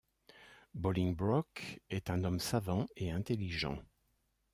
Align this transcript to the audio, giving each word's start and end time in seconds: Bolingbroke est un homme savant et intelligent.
Bolingbroke 0.73 1.79
est 1.91 2.09
un 2.09 2.23
homme 2.23 2.39
savant 2.39 2.87
et 2.95 3.11
intelligent. 3.11 3.77